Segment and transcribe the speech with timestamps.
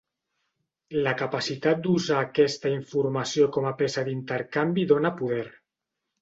[1.07, 5.45] La capacitat d'usar aquesta informació com a peça d'intercanvi dóna poder.